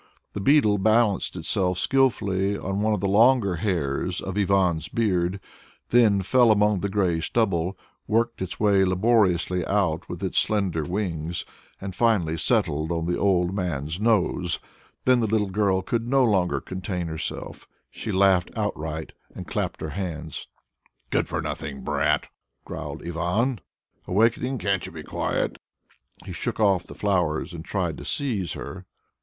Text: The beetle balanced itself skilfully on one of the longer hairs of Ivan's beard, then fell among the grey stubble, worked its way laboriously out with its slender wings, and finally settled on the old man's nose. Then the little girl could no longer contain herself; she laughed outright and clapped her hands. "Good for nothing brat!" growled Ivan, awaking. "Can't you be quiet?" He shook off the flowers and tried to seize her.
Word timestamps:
The 0.33 0.39
beetle 0.41 0.79
balanced 0.79 1.35
itself 1.35 1.77
skilfully 1.77 2.57
on 2.57 2.81
one 2.81 2.95
of 2.95 3.01
the 3.01 3.07
longer 3.07 3.57
hairs 3.57 4.19
of 4.19 4.35
Ivan's 4.35 4.87
beard, 4.87 5.39
then 5.89 6.23
fell 6.23 6.49
among 6.51 6.79
the 6.79 6.89
grey 6.89 7.19
stubble, 7.19 7.77
worked 8.07 8.41
its 8.41 8.59
way 8.59 8.83
laboriously 8.83 9.63
out 9.67 10.09
with 10.09 10.23
its 10.23 10.39
slender 10.39 10.83
wings, 10.83 11.45
and 11.79 11.93
finally 11.95 12.35
settled 12.35 12.91
on 12.91 13.05
the 13.05 13.15
old 13.19 13.53
man's 13.53 14.01
nose. 14.01 14.57
Then 15.05 15.19
the 15.19 15.27
little 15.27 15.51
girl 15.51 15.83
could 15.83 16.07
no 16.07 16.23
longer 16.23 16.59
contain 16.59 17.05
herself; 17.05 17.67
she 17.91 18.11
laughed 18.11 18.49
outright 18.55 19.11
and 19.35 19.45
clapped 19.45 19.81
her 19.81 19.89
hands. 19.89 20.47
"Good 21.11 21.29
for 21.29 21.43
nothing 21.43 21.83
brat!" 21.83 22.25
growled 22.65 23.03
Ivan, 23.07 23.59
awaking. 24.07 24.57
"Can't 24.57 24.83
you 24.83 24.91
be 24.91 25.03
quiet?" 25.03 25.59
He 26.25 26.33
shook 26.33 26.59
off 26.59 26.87
the 26.87 26.95
flowers 26.95 27.53
and 27.53 27.63
tried 27.63 27.99
to 27.99 28.03
seize 28.05 28.53
her. 28.53 28.87